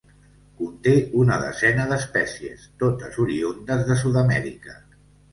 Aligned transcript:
Conté 0.59 0.93
una 1.23 1.35
desena 1.41 1.83
d'espècies, 1.91 2.63
totes 2.83 3.19
oriündes 3.25 3.83
de 3.91 3.99
Sud-amèrica. 4.05 4.79